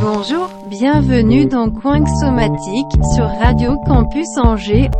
[0.00, 4.90] Bonjour, bienvenue dans Coin Somatique sur Radio Campus Angers.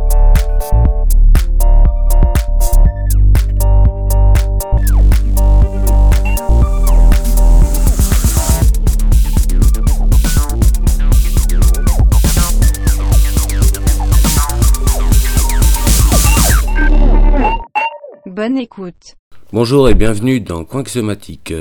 [18.25, 19.15] Bonne écoute.
[19.55, 20.83] Bonjour et bienvenue dans Coin.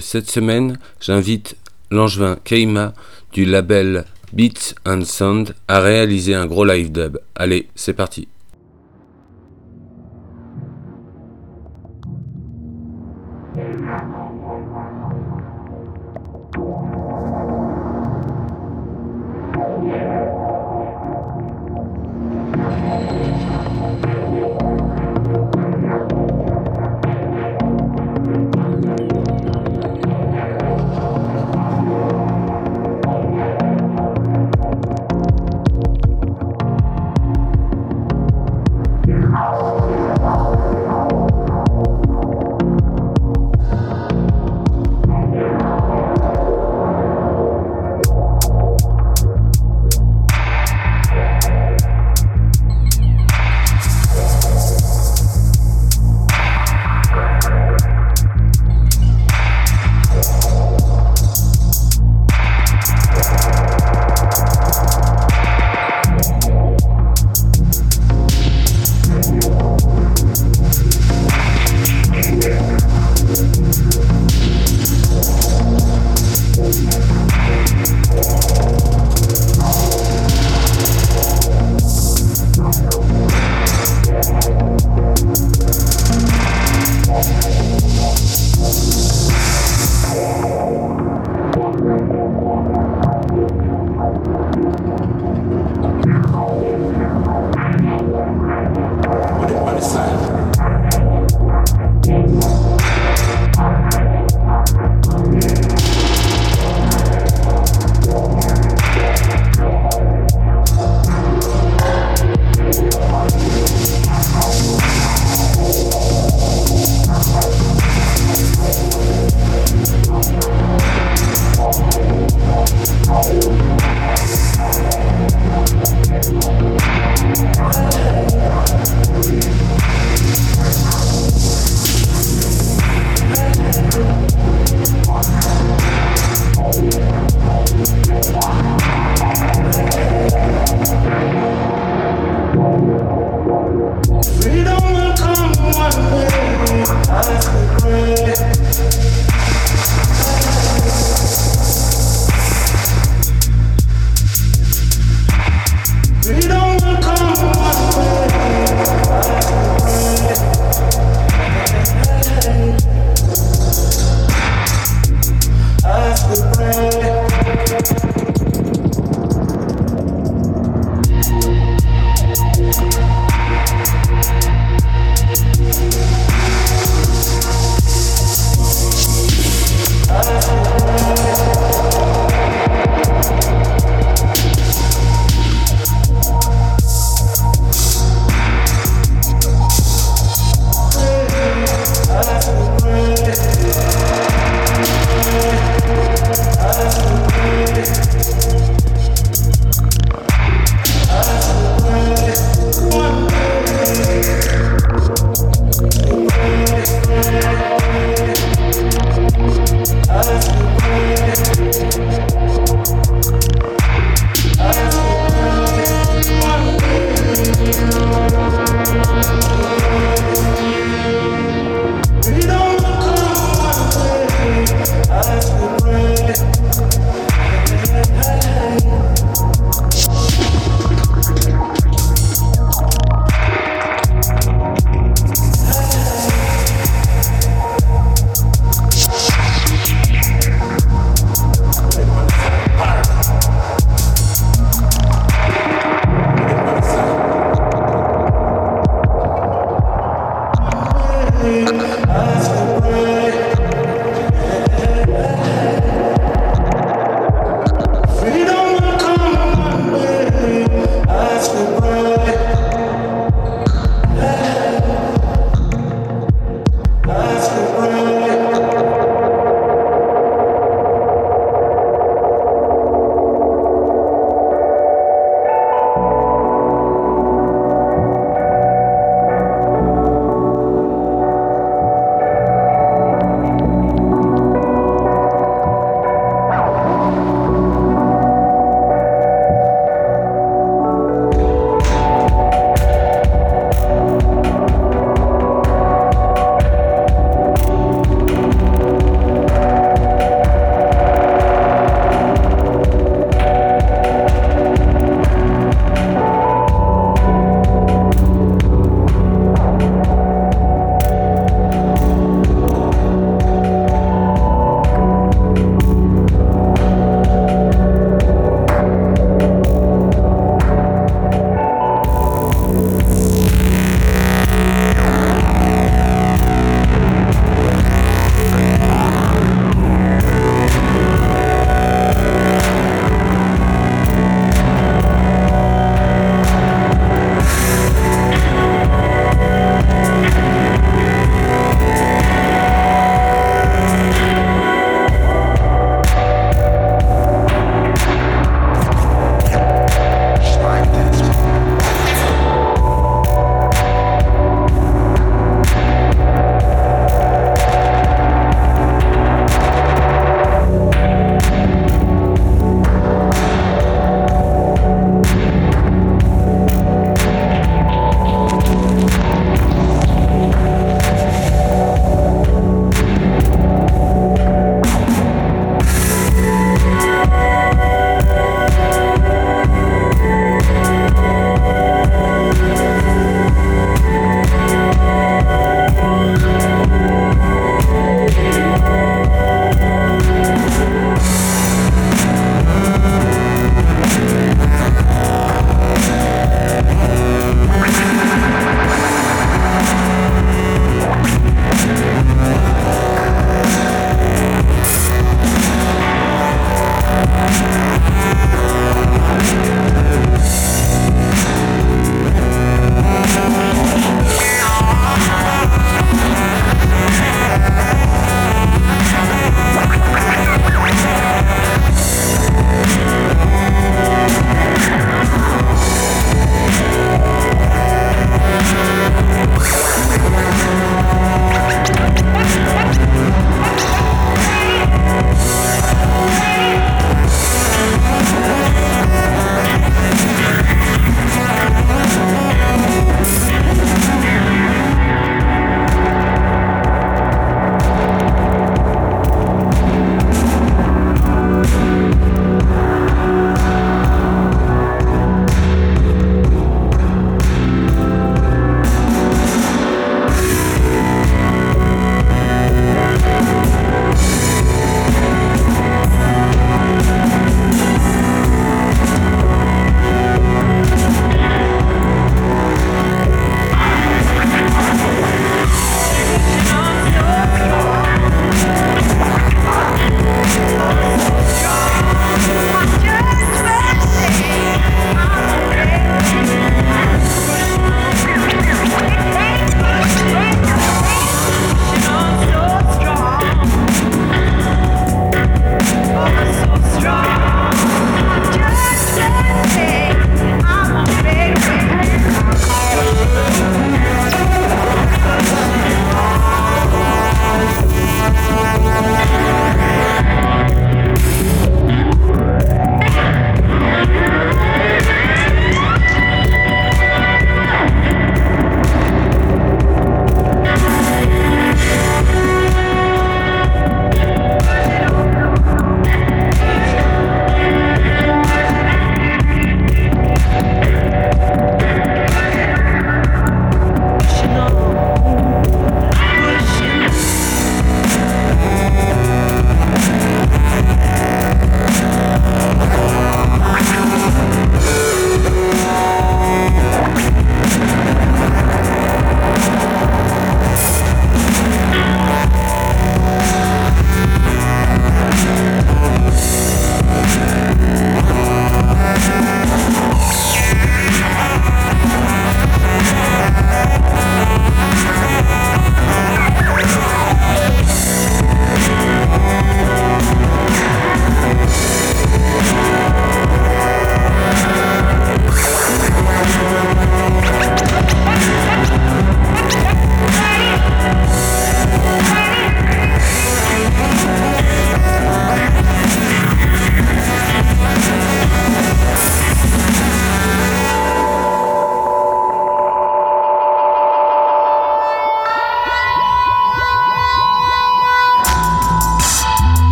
[0.00, 1.58] Cette semaine, j'invite
[1.90, 2.94] Langevin Keima
[3.34, 7.18] du label Beats and Sound à réaliser un gros live dub.
[7.34, 8.28] Allez, c'est parti.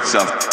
[0.00, 0.49] works up.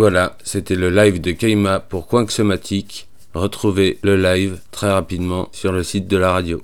[0.00, 2.24] Voilà, c'était le live de Keima pour Coin
[3.34, 6.62] Retrouvez le live très rapidement sur le site de la radio.